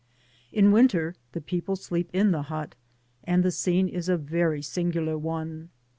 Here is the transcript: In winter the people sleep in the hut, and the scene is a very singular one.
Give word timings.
In 0.51 0.71
winter 0.71 1.13
the 1.33 1.41
people 1.41 1.75
sleep 1.75 2.09
in 2.11 2.31
the 2.31 2.41
hut, 2.41 2.73
and 3.23 3.43
the 3.43 3.51
scene 3.51 3.87
is 3.87 4.09
a 4.09 4.17
very 4.17 4.63
singular 4.63 5.15
one. 5.15 5.69